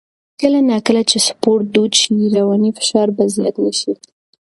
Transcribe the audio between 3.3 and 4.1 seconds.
زیات نه شي.